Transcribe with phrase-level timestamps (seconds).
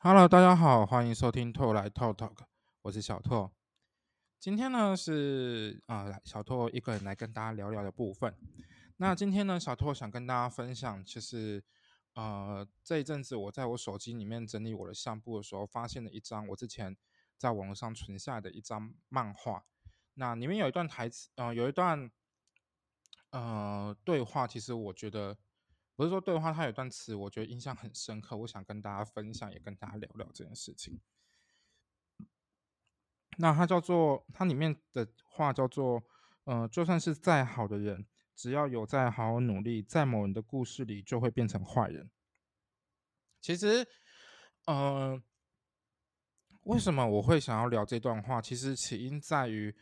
[0.00, 2.36] Hello，大家好，欢迎收听透来透 Talk，
[2.82, 3.50] 我是小拓。
[4.38, 8.32] 今天呢是啊、小拓一个人来跟大家聊聊的部分。
[8.98, 11.64] 那今天呢，小拓想跟大家分享，就是
[12.14, 16.96] 呃这一阵子我在我手机里面整理我的相簿的时候，发现了一张我之前
[17.36, 19.64] 在网络上存下的一张漫画。
[20.14, 22.08] 那里面有一段台词，呃，有一段
[23.30, 25.36] 呃对话，其实我觉得
[25.98, 31.00] 不是说对话，它有段词，我觉得印象很深刻，我想跟大家分享，也跟大家聊聊这件事情。
[33.38, 36.00] 那它叫做，它里面的话叫做，
[36.44, 38.06] 呃，就算是再好的人，
[38.36, 42.08] 只要有在好好努力，在某人的故事里就会变成坏人。
[43.40, 43.84] 其实，
[44.66, 45.20] 呃，
[46.62, 48.40] 为什么我会想要聊这段话？
[48.40, 49.74] 其实起因在于，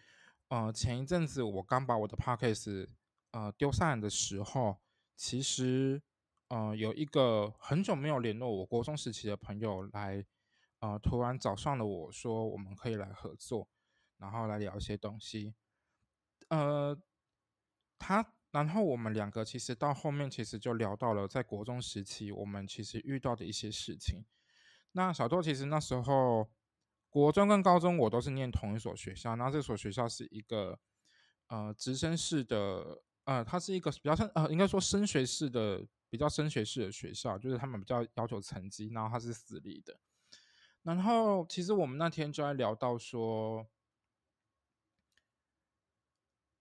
[0.49, 2.89] 呃，前一阵子我刚把我的 podcast
[3.33, 4.79] 呃丢上来的时候，
[5.17, 6.03] 其实
[6.49, 10.25] 呃有一个很久没有联络我国中时期的朋友来，
[10.81, 13.69] 呃突然找上了我说我们可以来合作，
[14.19, 15.55] 然后来聊一些东西。
[16.49, 16.97] 呃，
[17.99, 24.25] 他然后我们两个其实到后面其实就聊到了在国中时期我们其实遇到的一些事情。
[24.93, 26.49] 那小豆其实那时候
[27.11, 30.79] 国中跟高中我都是念同一所学校，然后这所学校是一个
[31.49, 39.99] 呃直升式的，呃，它是一个比较像呃应该说升学式的比较升学式的学校，就是他们比较要求成绩，然后它是私立的。
[40.83, 43.67] 然后其实我们那天就在聊到说，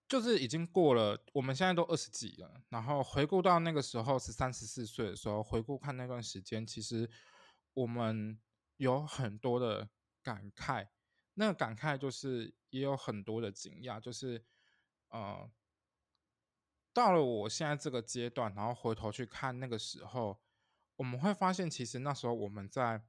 [0.07, 7.07] 就是已经过了，我们现在都二十几了，然后回顾到那个时候是三十四岁的时候，回顾看那段时间，其实
[7.73, 8.39] 我们
[8.77, 9.87] 有很多的
[10.23, 10.87] 感慨，
[11.35, 14.43] 那个感慨就是也有很多的惊讶，就是
[15.09, 15.47] 呃，
[16.95, 20.39] 到了我现在这个阶段，然后回头去看那个时候，
[20.95, 23.03] 我们会发现，其实那时候我们在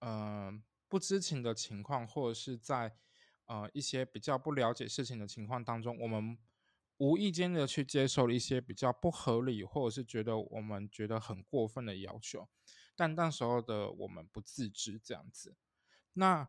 [0.00, 0.50] 呃
[0.88, 2.96] 不知情的情况，或者是在
[3.44, 6.38] 呃一些比较不了解事情的情况当中，我们
[6.96, 12.48] 无意间的去接受了一些比较不合理，或者是觉得我们觉得很过分的要求，
[12.96, 15.54] 但那时候的我们不自知这样子。
[16.14, 16.48] 那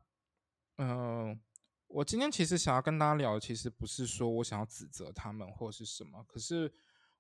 [0.78, 1.42] 嗯、
[1.88, 6.72] 我今天其实想要跟大家聊的，其实不是说我想要指责他们或是什么，可是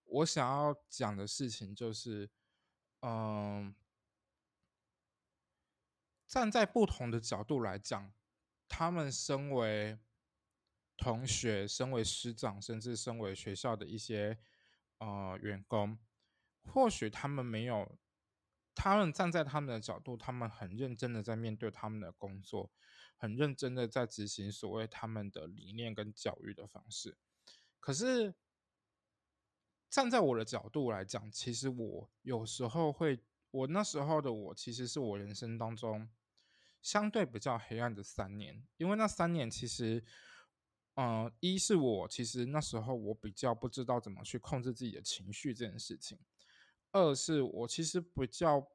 [0.03, 2.29] 我想要讲的事情就是，
[3.01, 3.73] 嗯、
[6.28, 8.13] 站在不同的角度来讲，
[8.67, 9.97] 他们身为
[10.97, 14.38] 同学、身为师长，甚至身为学校的一些
[14.97, 15.97] 呃员工，
[16.66, 17.97] 或许他们没有，
[18.75, 22.72] 他们站在他们的角度，他们很认真的在面对他们的工作，
[23.17, 27.17] 很认真的在执行所谓他们的理念跟教育的方式。
[27.79, 28.33] 可是
[29.89, 33.19] 站在我的角度来讲，其实我有时候会，
[33.51, 36.09] 我那时候的我，其实是我人生当中
[36.81, 40.03] 相对比较黑暗的三年，因为那三年其实，
[40.95, 46.19] 呃，一是我其实那时候我比较不知道怎么去控制自己的情绪这件事情，
[46.91, 48.67] 二是我其实比较，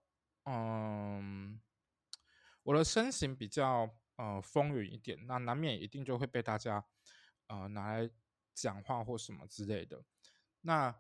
[0.44, 1.60] 嗯，
[2.62, 6.84] 我的身形比较呃风云一点，那难免一定就会被大家
[7.49, 8.09] 呃拿来
[8.55, 10.05] 讲话或什么之类的。
[10.60, 10.97] 那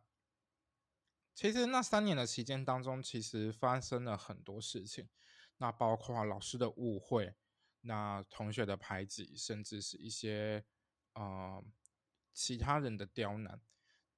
[1.32, 5.08] 其实那三年的期间当中，其实发生了很多事情，
[5.58, 7.36] 那包括老师的误会，
[7.82, 10.64] 那同学的排挤，甚至是一些
[11.14, 11.64] 呃
[12.32, 13.60] 其他人的刁难。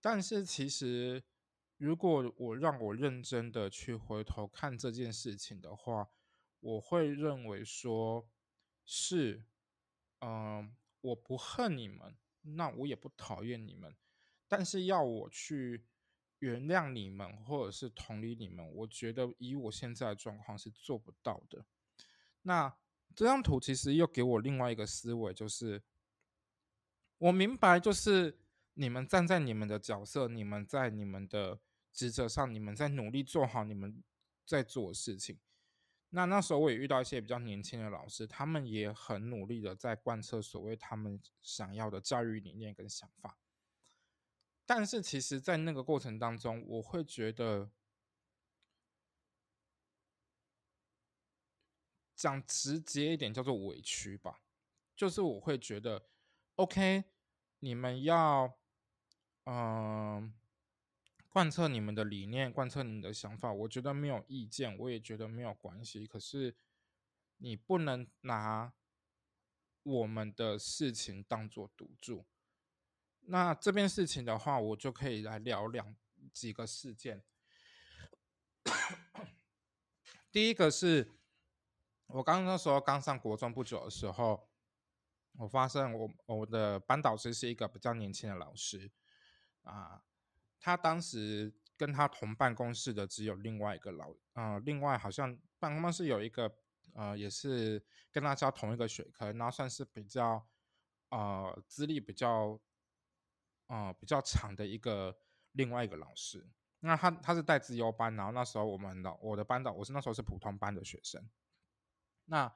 [0.00, 1.22] 但是其实，
[1.76, 6.08] 如果我让我认真的去回头看这件事情的话，
[6.60, 8.26] 我会认为说
[8.84, 9.44] 是，
[10.20, 13.94] 嗯、我不恨你们，那我也不讨厌你们，
[14.48, 15.84] 但是要我去
[16.38, 21.64] 原谅你们，或者是同理你们，我觉得以我现在的状况是做不到的。
[22.42, 22.76] 那
[23.14, 25.82] 这张图其实又给我另外一个思维，就是
[27.18, 28.38] 我明白，就是
[28.74, 31.58] 你们站在你们的角色，你们在你们的
[31.92, 34.02] 职责上，你们在努力做好你们
[34.44, 35.38] 在做的事情。
[36.14, 43.36] 那那时候我也遇到一些比较年轻的老师，他们也很努力的在贯彻所谓他们想要的教育理念跟想法。
[44.64, 47.68] 但是其实，在那个过程当中，我会觉得，
[52.14, 54.40] 讲直接一点叫做委屈吧，
[54.94, 56.06] 就是我会觉得
[56.54, 57.04] ，OK，
[57.58, 58.56] 你们要，
[59.46, 60.32] 嗯、
[61.34, 66.06] 贯彻你们的理念，贯彻你们的想法，我觉得没有意见，我也觉得没有关系。
[66.06, 66.54] 可是
[67.38, 68.72] 你不能拿
[69.82, 72.24] 我们的事情当做赌注。
[73.22, 75.96] 那这边事情的话，我就可以来聊两
[76.32, 77.24] 几个事件。
[80.30, 81.10] 第一个是，
[82.06, 84.48] 我刚刚那时候刚上国中不久的时候，
[85.32, 88.92] 我发现我我的班导师是一个比较年轻的老师
[89.62, 90.04] 啊，
[90.64, 96.50] 他当时跟他同办公室的只有另外一个老，呃，另外好像办公室有一个
[96.94, 100.48] 呃，也是跟他教同一个学科，然后算是比较
[101.10, 102.58] 呃资历比较
[103.66, 105.18] 呃比较长的一个
[105.52, 106.48] 另外一个老师。
[106.80, 111.28] 那他他是带自优班，然后那时候我们老我的班导我是那时候是普通班的学生。
[112.24, 112.50] 那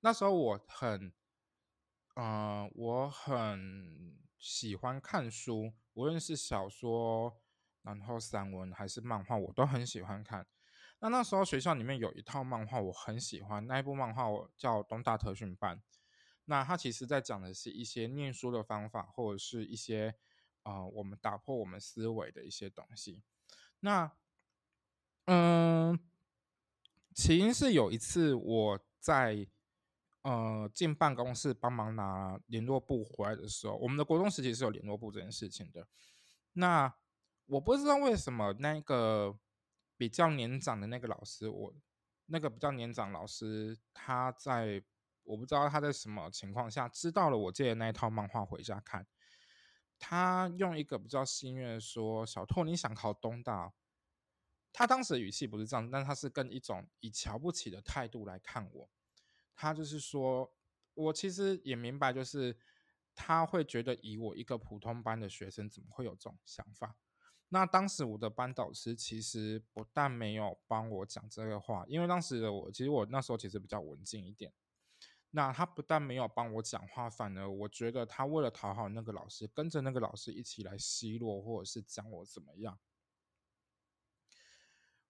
[0.00, 1.10] 那时候我很，
[2.16, 7.40] 呃，我很喜欢看书，无论是小说，
[7.86, 10.44] 然后散文还是漫画，我都很喜欢看。
[10.98, 15.76] 那那时候学校里面有一套漫画我很喜欢，那一部漫画我叫《东大特训班》。
[16.46, 20.14] 那它其实在讲的是一些念书的方法，或者是一些
[20.64, 23.22] 呃我们打破我们思维的一些东西。
[23.80, 24.10] 那，
[25.26, 25.98] 嗯，
[27.14, 29.46] 起因是有一次我在
[30.22, 35.86] 呃进办公室帮忙拿联络簿回来的时候，我们的国中时期是有联络簿这件事情的。
[36.54, 36.92] 那
[37.46, 39.38] 我不知道为什么那个
[39.96, 41.74] 比较年长的那个老师，我
[42.26, 44.82] 那个比较年长老师，他在
[45.22, 49.06] 我不知道他在什么情况下知道了我借的那一套漫画回家看。
[49.98, 53.72] 他用一个比较幸运的说：“小拓，你想考东大？”
[54.70, 58.90] 他当时的语气不是这样，但他是跟一种以瞧不起的态度来看我。
[59.54, 60.52] 他就是说，
[60.92, 62.58] 我其实也明白，就是
[63.14, 66.94] 他会觉得以我一个普通班的学生，怎么会有这种想法？
[67.48, 74.52] 那当时我的班导师其实不但没有帮我讲这个话，因为当时的我，其实我那时候其实比较文静一点。
[75.30, 82.78] 那他不但没有帮我讲话，反而我觉得他为了讨好那个老师，跟着那个老师一起来奚落或者是讲我怎么样。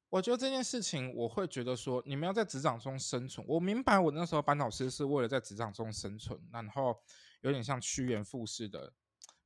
[0.08, 3.46] 我觉得这件事情，我会觉得说，你们要在职场中生存。
[3.48, 7.00] 我明白，我那时候班导师是为了在职场中生存，然后
[7.42, 8.92] 有点像趋炎附势的，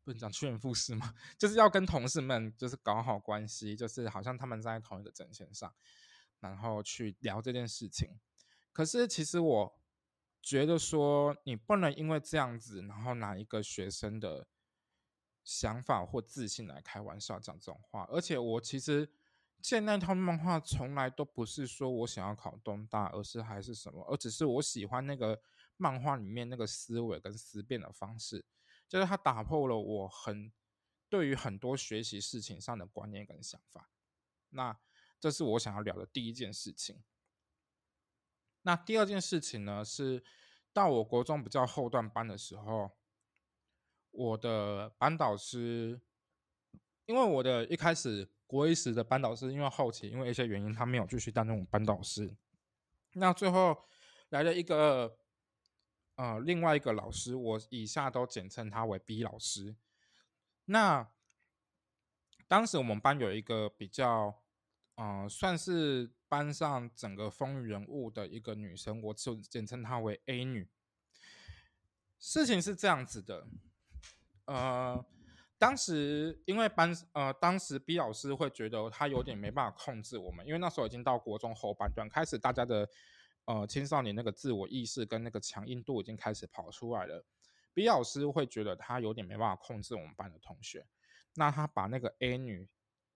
[0.04, 5.74] 不能讲趋炎附势嘛， 就是要跟同事们就是搞好关系，就是好像他们在同一个阵线上，
[6.40, 8.18] 然后去聊这件事情。
[8.72, 9.76] 可是其实我。
[10.42, 14.46] 觉得说你不能因为这样子，然后拿一个学生的
[15.44, 18.06] 想法或自信来开玩笑讲这种话。
[18.10, 19.12] 而且我其实
[19.60, 25.38] 见那套漫画从来都不是说我想要考东大，而是还是什么，而只是我喜欢那个
[25.76, 28.42] 漫画里面那个思维跟思辨的方式，
[28.90, 30.52] 就是它打破了我很
[31.08, 33.88] 对于很多学习事情上的观念跟想法。
[34.48, 34.76] 那
[35.20, 37.00] 这是我想要聊的第一件事情。
[38.62, 40.24] 那第二件事情呢，是
[40.72, 42.90] 到我国中比较后段班的时候，
[44.10, 46.00] 我的班导师，
[47.06, 52.36] 因为我的一开始国一时的班导师，因为后期因为一些原因，他没有继续担任我班导师。
[53.12, 53.84] 那最后
[54.30, 55.19] 来了一个
[56.20, 59.74] 呃另外一个老师，我以下都简称他为 B 老师。
[60.66, 61.08] 那
[62.46, 64.42] 当时我们班有一个比较，
[64.96, 66.10] 呃，算是。
[66.30, 70.68] 班上整个风云人物的一个女生，我就简称她为 A 女。
[72.20, 73.44] 事情是这样子的，
[74.44, 75.04] 呃，
[75.58, 82.88] 当时因为班呃，当时 B 老师会觉得他有点没办法控制我们，因为那时候已经到国中后半段，开始大家的
[83.52, 87.24] 呃青少年那个自我意识跟那个强硬度已经开始跑出来了。
[87.74, 90.86] B 老师会觉得他有点没办法控制我们班的同学，
[91.34, 92.68] 那他把那个 A 女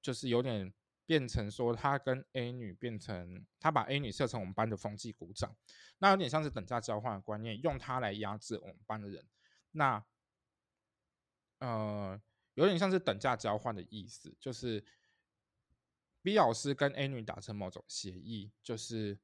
[0.02, 0.72] 就是有点。
[1.06, 5.54] 变成说他跟 A 女变成他把 A 女设成我们班的风纪股长，
[5.98, 9.28] 那有点像是等价交换的观念，用他来压制我们班的人。
[9.72, 10.02] 那
[11.58, 12.18] 呃，
[12.54, 14.82] 有点像是等价交换的意思，就是
[16.22, 19.18] B 老师跟 A 女达成某种协议，就是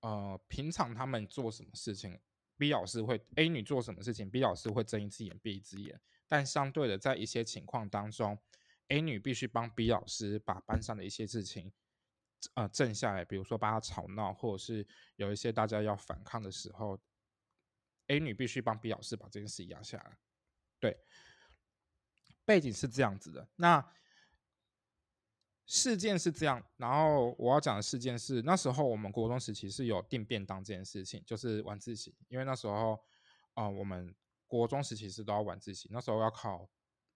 [0.00, 2.18] 呃，平常他们做什么事情
[2.56, 8.38] ，B 老师会 A 女做什么事情，B 老师会睁一只眼闭一只眼，但相对的，在一些情况当中。
[8.88, 11.72] A 女必须帮 B 老师把班上的一些事情，
[12.54, 13.24] 呃，镇下来。
[13.24, 17.00] 比如说，把他吵闹，或者是有一些大家要反抗的时候
[18.08, 20.18] ，A 女必须帮 B 老师把这件事压下来。
[20.80, 20.98] 对，
[22.44, 23.48] 背景是这样子的。
[23.54, 23.80] 那
[25.70, 32.98] 事件是这样，然后我要讲的事件是，那时候我们国中时期是有订便当这件事情，就是晚自习，因为那时候，
[33.54, 34.12] 啊，我们
[34.48, 36.68] 国中时期是都要晚自习，那时候要考。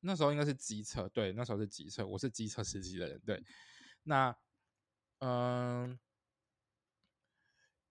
[0.07, 3.43] 那时候应该是机车，对，那时候是机车，我是机车司机的人，对。
[4.05, 4.37] 那，
[5.19, 5.99] 嗯，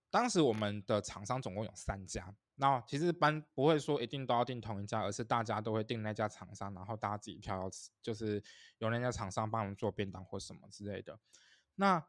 [0.10, 7.70] 当时我们的厂商总共有三家，那其实班不会说一定都要订同一家，而是大家都会订那家厂商，然后大家自己挑，
[8.02, 8.44] 就是
[8.78, 11.20] 有那家厂商帮我们做便当或什么之类的。
[11.76, 12.06] 那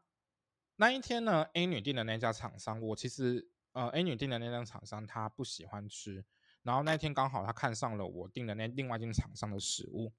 [0.75, 6.23] 那一天呢，A 女订的那家厂商，我其实呃 A 女订的那家厂商她不喜欢吃，
[6.63, 10.13] 然后那天刚好她看上了我订的那另外一间厂商的食物，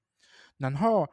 [0.57, 1.09] 然后。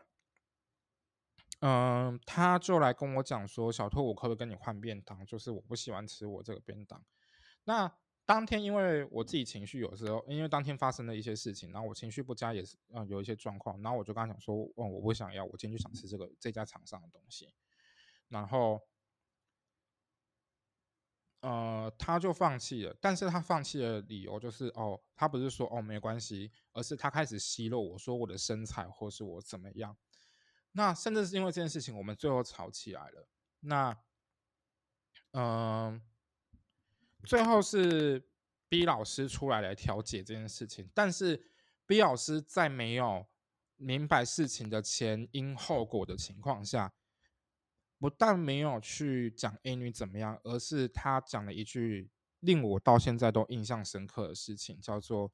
[1.65, 5.25] 嗯，他就来跟我讲说：“小兔，我可不可以跟你换便当？
[5.25, 7.01] 就是我不喜欢吃我这个便当。”
[7.63, 7.89] 那
[8.25, 13.81] 当天因为我自己情绪有时候，因为当天发生的一些事情，然后我情绪不佳也是，嗯，有一些状况。
[13.81, 17.53] 然后我就跟他讲说：“哦，我不想要，我今天就想吃这个这家厂商的东西。”
[18.29, 18.81] 然后，
[21.41, 22.95] 呃，他就放弃了。
[23.01, 29.97] 但是他放弃的理由就是：哦，他不是说哦没关系，而是他开始奚落我说我的身材或是我怎么样。
[30.71, 33.27] 那甚至是因为这件事情，我们最后吵起来了。
[33.59, 33.95] 那，
[35.33, 36.01] 嗯，
[37.25, 38.29] 最后是
[38.69, 40.89] B 老师出来来调解这件事情。
[40.93, 41.45] 但是
[41.85, 43.25] B 老师在没有
[43.75, 46.93] 明白事情的前因后果的情况下，
[47.99, 55.31] 不但没有去讲 A 女怎么样，而是他讲了一句令我到现在都印象深刻的事情，叫做。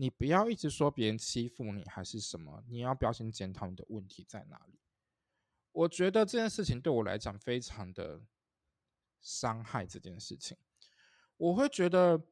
[0.00, 4.78] 你不要一直说别人欺负你还是什么，你要不要先检讨你的问题在哪里？
[5.72, 8.22] 我觉得这件事情对我来讲非常的
[9.20, 9.84] 伤害。
[9.84, 10.56] 这件事情，
[11.38, 12.22] 我会觉得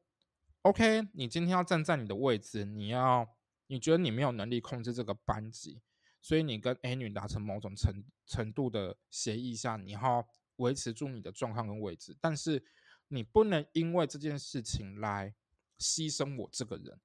[0.61, 3.27] ，OK，你今天要站在你的位置，你要
[3.65, 5.81] 你觉得你没有能力控制这个班级，
[6.21, 12.63] 所以你跟 A 女达成某种程程度的协议下，你要维持住你的状况跟位置，但是
[13.07, 15.33] 你不能因为这件事情来
[15.79, 16.99] 牺牲我这个人。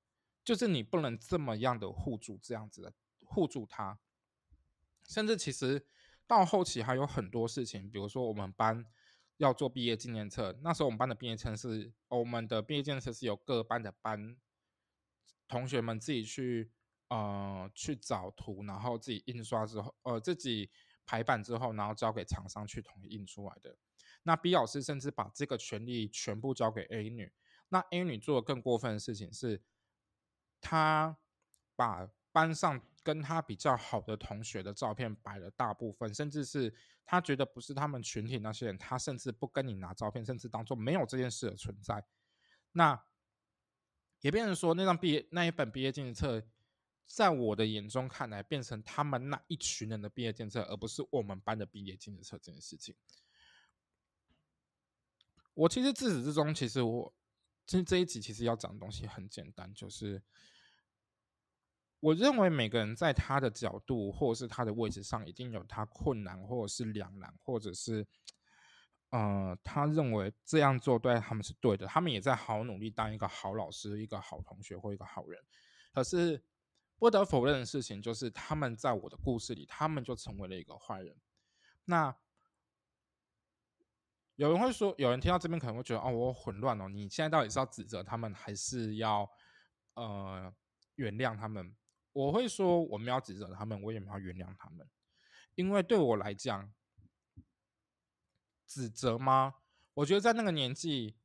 [0.44, 2.92] 就是你不能这么样的护住这样子的
[3.24, 3.96] 护住他，
[5.08, 5.86] 甚至其实
[6.26, 8.84] 到后期还有很多事情，比如说我们班
[9.44, 14.36] 要做毕业纪念册，那时候我们班的毕业册是我们的毕业纪念册是由各班的班
[15.48, 16.70] 同学们自己去
[17.08, 20.70] 呃去找图，然后自己印刷之后，呃自己
[21.04, 23.76] 排版之后，然后交给厂商去统一印出来的。
[24.22, 27.32] 那 B 老师甚至把这个权利全部交给 A 女，
[27.68, 29.62] 那 A 女做的更过分的事情是。
[30.64, 31.18] 她
[31.74, 36.72] 把班上跟他比较好的同学的照片摆了大部分，甚至是
[37.04, 42.04] 他觉得不是他们群体那些人，他甚至不跟你拿照片，甚至当做没有这件事的存在。
[42.72, 43.04] 那
[44.20, 46.42] 也变成说，那张毕业那一本毕业纪念册，
[47.06, 52.94] 在我的眼中看来，变成他们那一群人的毕业纪念册，而不是我们班的毕业纪念册这件事情。
[55.54, 57.12] 我其实自始至终，其实我
[57.66, 60.22] 其实这一集其实要讲的东西很简单，就是。
[62.02, 68.04] 我认为每个人在他的角度或者是他的位置上，一定有他困难或者是两难，或者是，
[69.10, 75.40] 呃，他认为这样做对他们是对的，他们也在好努力当一个好老师、一个好同学或一个好人。
[75.94, 76.42] 可是
[76.98, 81.16] 不得否认的事情就是，他们在我的故事里，他们就成为了一个坏人。
[81.84, 82.12] 那
[84.34, 89.30] 有人会说，有人听到这边可能会觉得，哦，我混乱哦，你现在到底是要指责他们，还是要
[89.94, 90.52] 呃
[90.96, 91.72] 原谅他们？
[92.12, 94.86] 我会说，我们要指责他们，我也要原谅他们，
[95.54, 96.70] 因为对我来讲，
[98.66, 99.54] 指责吗？
[99.94, 101.16] 我觉得在那个年纪，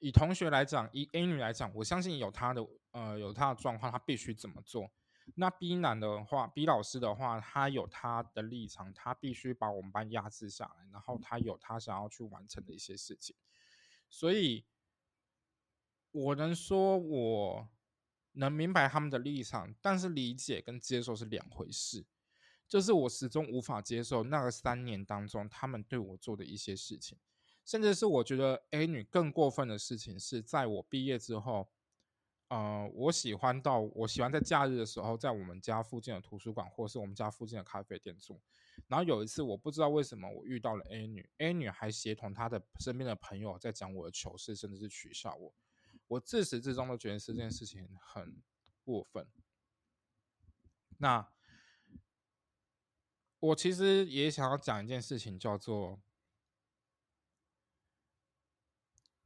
[0.00, 4.92] 以同学来讲，以 A 女来讲，我相信有她的呃有她的状况，她必须怎么做。
[5.36, 13.34] 那 B 男的话，B 老师的话，他有他的立场，他必须把我们班压制下来，然后他有他想要去完成的一些事情。
[14.10, 14.66] 所以，
[16.10, 17.68] 我能说我。
[18.32, 22.06] 能明白他们的立场，但是理解跟接受是两回事。
[22.68, 27.18] 就是我始终无法接受那个三年当中他们对我做的一些事情，
[27.66, 31.68] 甚至是我觉得 A 女更过分的事情是在我毕业之后，
[32.48, 38.40] 呃，我喜欢到我喜欢在假日的时候在我们家附近的图书馆或是我们家附近的咖啡店住。
[38.88, 45.52] 然后有一次我不知道为什么我遇到了 A 女，A 女还协同她的身边的朋友在讲我的糗事，甚至是取笑我。
[46.12, 48.42] 我自始至终都觉得这件事情很
[48.84, 49.26] 过分。
[50.98, 51.32] 那
[53.40, 56.02] 我其实也想要讲一件事情，叫做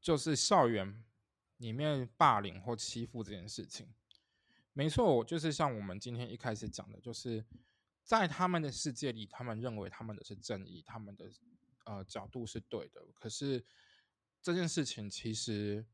[0.00, 1.05] 就是校园
[1.57, 3.93] 里面霸凌或欺负这件事情。
[4.73, 7.45] 没错，我就是像我们今天一开始讲的，就是
[8.05, 11.33] 在他们的世界里，他们认为他们的是正义，他们的
[11.85, 13.05] 呃角度是对的。
[13.12, 13.66] 可是
[14.40, 15.85] 这件事情其实。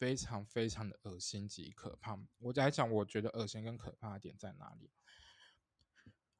[0.00, 2.18] 非常非常的恶心及可怕。
[2.38, 4.90] 我在讲，我觉得恶心跟可怕的点在哪里？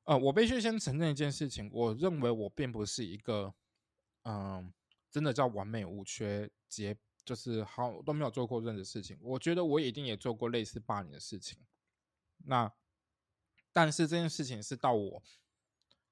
[0.05, 3.55] 呃，我必须先承认一件事情，我认为我并不是一个，
[4.23, 4.73] 嗯，
[5.11, 9.19] 真的叫完美无缺、洁，就是好都没有做过任何事情。
[9.21, 11.59] 我觉得我一定也做过类似霸凌的事情。
[12.39, 12.73] 那，
[13.75, 15.23] 但是这件事情是到我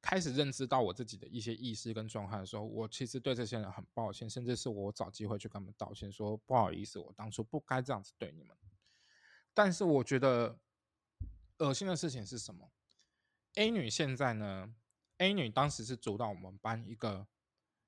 [0.00, 8.56] 开始认知到我自己的一些意识跟状态的时候，我其实对这些人很抱歉，甚至是我找机会去跟他们道歉，说不好意思，我当初不该这样子对你们。
[9.52, 10.58] 但是我觉得
[11.58, 12.70] 恶心的事情是什么
[13.54, 14.74] ？A 女现在呢
[15.18, 17.26] ？A 女当时是主导我们班一个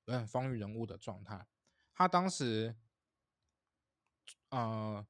[0.07, 1.47] 有点风云人物的状态，
[1.95, 2.77] 她当时
[4.51, 5.07] 呃。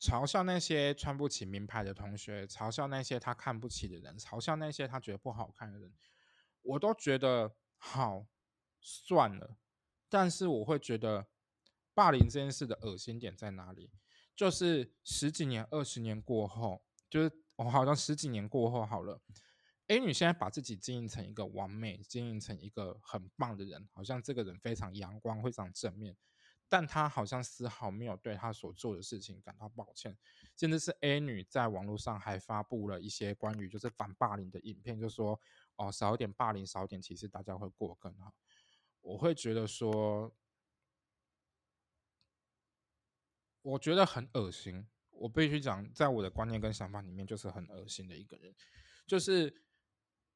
[0.00, 5.94] 嘲笑那些穿不起名牌的同学，嘲笑那些她看不起的人，嘲笑那些她觉得不好看的人，
[6.62, 8.26] 我都觉得好
[8.80, 9.56] 算了。
[10.08, 11.26] 但是我会觉得，
[11.94, 13.90] 霸凌这件事的恶心点在哪里？
[14.34, 19.20] 就是十几年、二十年过后，就是我好像十几年过后好了
[19.88, 26.16] ，A 女现在把自己经营成一个完美，经营成一个很棒的人，好像这个人非常阳光，非常正面。
[26.72, 30.16] 但他好像丝毫没有对他所做的事情感到抱歉，
[30.56, 35.38] 甚至是 A 女在网络上还发布了一些关于就是反霸凌的影片，就说
[35.76, 38.32] 哦少一点霸凌，少一点，其实大家会过更好。
[39.02, 40.34] 我会觉得说，
[43.60, 44.88] 我觉得很恶心。
[45.10, 48.54] 我必须讲，在我的观念跟想法里面，就是很恶心的一个人，
[49.06, 49.62] 就是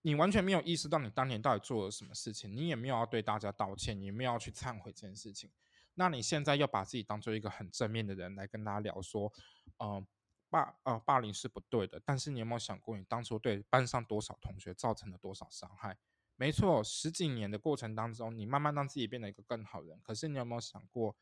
[0.02, 5.50] 你完全没有意识到你当年到底做了什么事情，你也没有要对大家道歉，你没有要去忏悔这件事情。
[5.99, 9.33] 那你现在要把自己当做一个很正面的人来跟大家聊说，
[9.79, 10.07] 呃，
[10.50, 15.97] 霸呃霸凌是不对的，但是你有没有想过，你当初对班上多少同学造成了多少伤害？
[16.37, 19.99] 没错，十几年的过程当中，你慢慢让自己变得一个更好人。
[20.03, 21.17] 可是你有没有想过，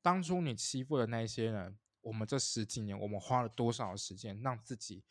[0.00, 5.04] 当初你欺负的那些人，我们这十几年我们花了多少时间让自己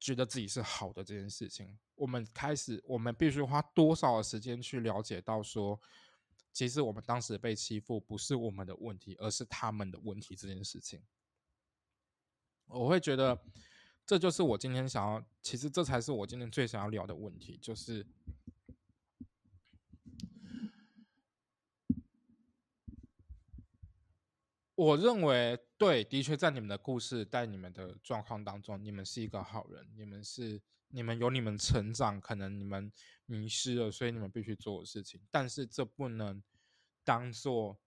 [0.00, 1.78] 觉得自己是好的这件事情？
[1.94, 5.78] 我们开始，我们必须花多少的时间去了解到说。
[6.58, 10.34] 其实我们当时被欺负不是我们的问题，而是他们的问题。
[10.34, 11.00] 这件事情，
[12.66, 13.40] 我会觉得
[14.04, 18.04] 这就是我今天想要，其实这才是我今天最想要聊的问题，就是
[24.74, 30.60] 我认为对，的确在你们的故事、在你们的状况当中，你们是一个好人，你们是。
[30.90, 32.90] 你们有你们成长，可能你们
[33.30, 35.20] 迷失了，所以你们必须做的事情。
[35.30, 36.42] 但是这不能
[37.04, 37.78] 当做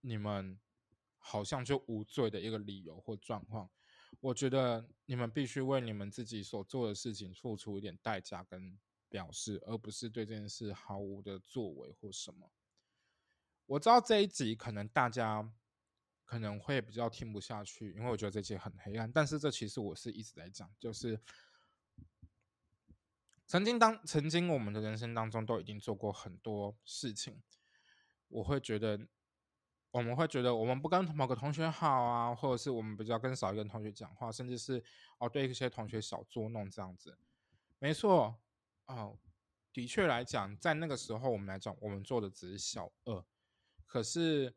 [0.00, 0.58] 你们
[1.18, 3.70] 好像就无罪的一个理由或状况。
[4.20, 8.78] 我觉得你们必须为你们自己所做的事情付出一点代价跟
[9.10, 12.50] 表示，而不是对这件事毫无的作为或什么。
[13.66, 15.52] 我知道这一集可能大家
[16.24, 19.12] 可能会比较听不下去，因为我觉得这集很黑暗。
[19.12, 21.20] 但是这其实我是一直在讲，就是。
[23.54, 27.40] 曾经当曾经我们的人生当中都已经做过很多事情，
[28.26, 29.06] 我会觉得
[29.92, 34.82] 我们会觉得我们不跟某个同学好啊，或者是我们比较跟少一个同学讲话，甚至是
[35.18, 37.16] 哦对一些同学小捉弄这样子。
[37.78, 38.36] 没错，
[38.86, 39.16] 哦，
[39.72, 43.24] 的确来讲，在那个时候我们来讲，我们做的只是小恶。
[43.86, 44.52] 可是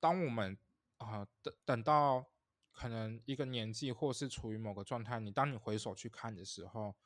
[0.00, 0.58] 当我们
[0.96, 2.26] 啊等等到
[2.72, 6.96] 可能一个年纪，或是处于某个状态，你当你回首去看的时候。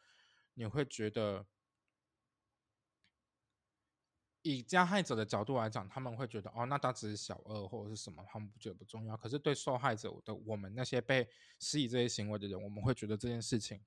[0.55, 1.47] 你会觉得，
[4.43, 9.17] 以加害者的角度来讲，他们会觉得哦，那他只是小恶或者是什么，他们不觉得不重要。
[9.17, 13.83] 可是对受害者的我们那些被施以这些行为的人，我们会觉得这件事情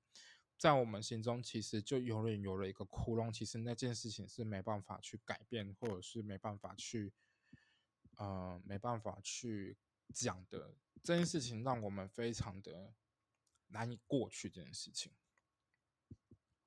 [0.58, 3.32] 在我们心中其实就永远有了一个窟窿。
[3.32, 7.12] 其实那件事情是没办法去改变，或者是没办法去，
[8.16, 9.78] 呃，没办法去
[10.12, 10.74] 讲的。
[11.02, 12.92] 这件事情让我们非常的
[13.68, 14.50] 难以过去。
[14.50, 15.12] 这件事情。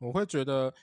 [0.02, 0.74] 我会觉得，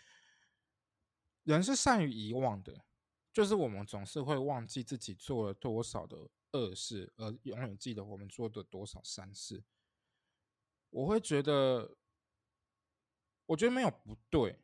[1.43, 2.85] 人是善于遗忘的，
[3.33, 6.17] 就是我们总是会忘记自己做了多少的
[6.53, 9.65] 恶事，而永远记得我们做的多少善事。
[10.91, 11.97] 我会觉得，
[13.47, 14.61] 我觉得没有不对，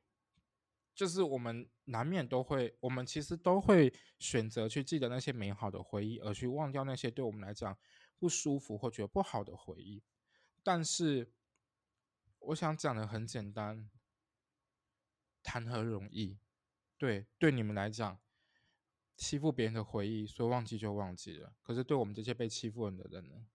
[0.95, 7.77] 就是我们难免都会，我们其实都会选择去记得那些美好的回忆，而去忘掉那些对我们来讲
[8.21, 10.01] 不舒服或觉得不好的回忆。
[10.63, 11.33] 但是，
[12.39, 13.91] 我想讲的很简单。
[15.45, 16.39] 谈何容易？
[16.97, 18.19] 对，对你们来讲，
[19.15, 21.55] 欺负别人的回忆，说忘记就忘记了。
[21.63, 23.47] 可是对我们这些被欺负的人呢？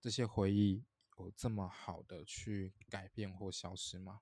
[0.00, 0.84] 这些回忆
[1.18, 4.20] 有这么好的去改变或消失吗？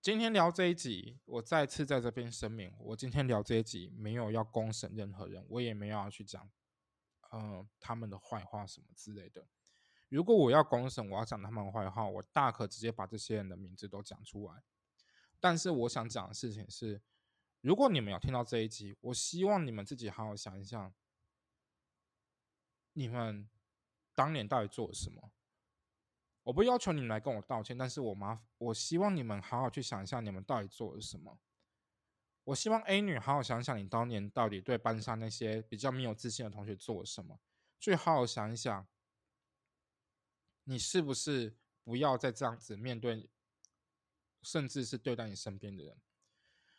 [0.00, 6.48] 今天聊这一集，我再次在这边声明，我今天聊这一集没有要公审任何人，我也没有要去讲，
[7.30, 9.48] 呃，他们的坏话什么之类的。
[10.08, 14.62] 如果我要公审，我要讲他们坏话，我大可直接把这些人的名字都讲出来。
[15.40, 17.02] 但是我想讲的事情是，
[17.60, 20.94] 如果你们有听到这一集，我希望你们自己好好想一想，
[22.92, 23.48] 你们
[24.14, 25.32] 当年到底做了什么？
[26.44, 31.38] 我不要求你们来跟我道歉，但是我麻我希望你们好好去想一下，你们到底做了什么。
[32.44, 37.40] 我希望 A 女好好想想，你当年到底对班上那些比较没有自信的同学做了什么，
[37.80, 38.86] 去好好想一想，
[40.68, 43.30] 你是不是不要再这样子面对，
[44.42, 45.96] 甚至是对待你身边的人。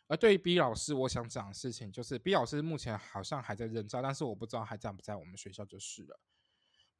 [0.06, 6.20] 而对于 B 老师，我想讲的事情就是，B 老师目前好像还在任教，但是我不知道还在不在我们学校就是了。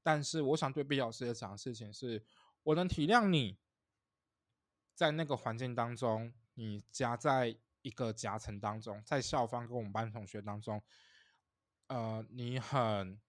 [0.03, 2.25] 但是我想对 B 老师讲的事情是，
[2.63, 3.59] 我能体谅你
[4.95, 10.83] 在那个环境当中，你夹在一个夹层当中，在校方跟我们班同学当中，
[11.87, 13.21] 呃，你很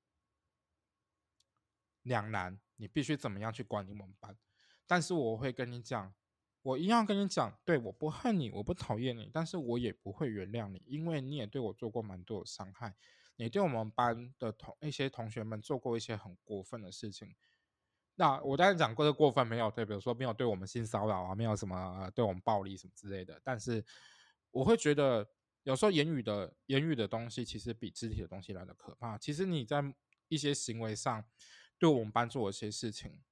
[2.01, 4.35] 两难，你必须怎么样去管理我们班？
[4.87, 6.11] 但是我会跟你讲。
[6.61, 12.93] 我一样跟你讲，对，我不恨你，我不讨厌你，但是我也不会原谅你，因为你也对我做过蛮多的伤害，
[13.37, 17.33] 你对我们班的同一些同学们做过一些很过分的事情。
[18.15, 23.39] 那我当然讲过的过分没有对，比如说没有对我们性骚扰啊，没有什么对我们暴力什么之类的。
[23.41, 23.83] 但是
[24.51, 25.25] 我会觉得，
[25.63, 29.17] 有时候言语的言语的东西，其实比肢体的东西来的可怕。
[29.17, 29.81] 其实你在
[30.27, 31.23] 一些行为上
[31.79, 33.23] 对我们班做一些事情，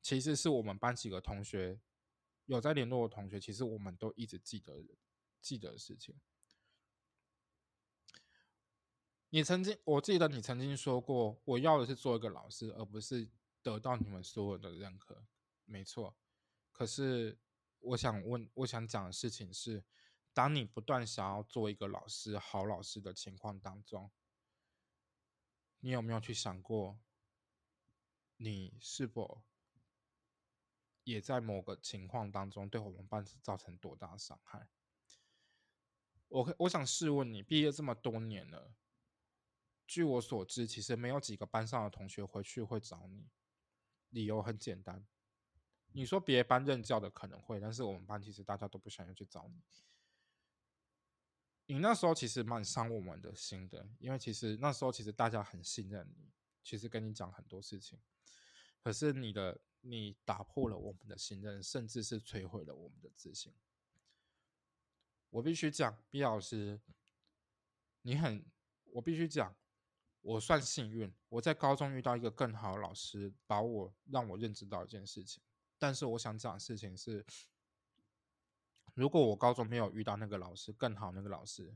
[0.00, 1.80] 其实是我们班几个同学。
[2.46, 4.82] 有在联络的同学，其实我们都一直记得
[5.40, 6.20] 记得的事情。
[9.28, 13.30] 你曾经，我记得你曾经说过，我要的是做一个老师，而不是
[13.62, 15.24] 得到你们所有的认可。
[15.64, 16.16] 没错。
[16.72, 17.38] 可是，
[17.78, 19.84] 我想问，我想讲的事情是，
[20.32, 24.10] 当你不断想要做一个老师、好老师的情况当中，
[25.78, 26.98] 你有没有去想过，
[28.42, 29.42] 你是否？
[31.04, 34.66] 也在某个情况当中对我们班造成多大伤害？
[36.28, 38.74] 我我想试问你，毕业这么多年了，
[39.86, 43.28] 据我所知，其实没有几个班上的同学回去会找你。
[44.08, 45.06] 理由很简单，
[45.92, 49.62] 你说别班任教的可能会，但是我们班其实大家都不想要去找你。
[51.66, 58.00] 你那时候其实蛮伤我们的心的，因为其实那时候其实大家很信任你，其实跟你讲很多事情，
[58.82, 59.60] 可是你的。
[59.82, 63.50] 你打破了我们的信任，甚至是摧毁了我们的自信。
[65.30, 66.78] 我必须讲，毕老师，
[68.02, 68.44] 你很，
[68.84, 69.56] 我必须讲，
[70.20, 75.42] 我算幸运，我在高中遇到一个更好的老师，把我让我认知到一件事情。
[75.78, 77.24] 但是我想讲的事情是，
[78.92, 81.74] 如果我高中没有遇到那个老师，更好那个老师，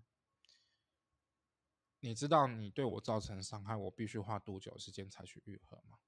[2.01, 6.01] 你知道你对我造成伤害，我必须花多久时间才去愈合吗？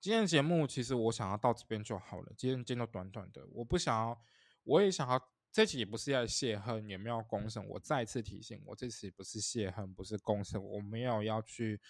[0.00, 2.32] 今天的节目其实我想要到这边就好了。
[2.34, 4.24] 今天见到短短的，我不想要，
[4.64, 5.30] 我也想要。
[5.52, 7.66] 这期也不是要泄恨，也没有公审。
[7.66, 11.80] 我再次提醒，我这次不是泄恨，不是公审，我没有要去，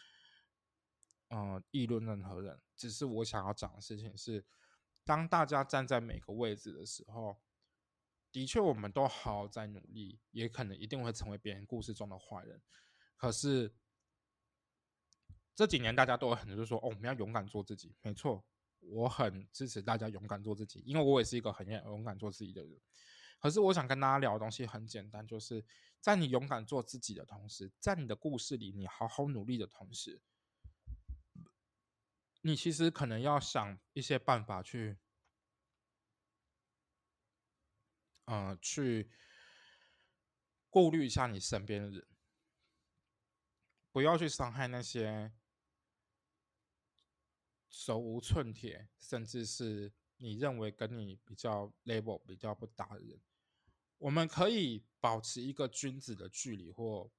[1.28, 2.58] 嗯，议论任何人。
[2.74, 4.42] 只是我想要讲的事情是，
[5.04, 7.36] 当大家站在每个位置的时候，
[8.32, 12.62] 的确我们都好好在努力，也可能一定会成为别人故事中的坏人。
[13.16, 13.74] 可是。
[15.54, 17.94] 这几年大家都有很多说哦，我们要勇敢做自己。
[18.00, 18.42] 没错，
[18.80, 22.80] 我很支持大家勇敢做自己，因为我也是一个很愿勇敢做自己的人。
[23.38, 25.64] 可是我想跟大家聊的东西很简单，就是
[26.00, 30.22] 在你勇敢做自己的同时，在你的故事里你好好努力的同时，
[32.40, 34.98] 你其实可能要想一些办法去，
[38.24, 39.10] 呃，去
[40.70, 42.06] 顾虑一下你身边的人，
[43.92, 45.32] 不要去伤害那些。
[47.70, 53.18] 手无寸铁，甚至是你认为跟你比较 level 比较不搭的人，
[53.98, 57.11] 我们可以保持一个君子的距离或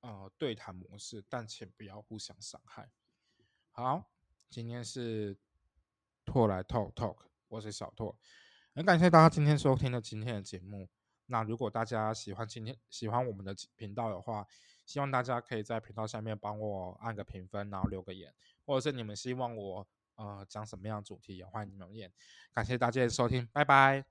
[0.00, 2.90] 呃对谈模式，但请不要互相伤害。
[3.70, 4.12] 好，
[4.48, 5.38] 今天是
[6.24, 7.16] 拓来 talk talk，
[7.48, 8.18] 我是小拓，
[8.74, 10.90] 很感谢大家今天收听的今天的节目。
[11.30, 14.44] 那如果大家喜欢今天喜欢我们的频道的话，
[14.84, 18.34] 希望大家可以在频道下面帮我按个评分，然后留个言，
[18.66, 22.12] 或者是你们希望我呃讲什么样主题，也欢迎留言。
[22.52, 24.10] 感谢大家的收听，拜拜。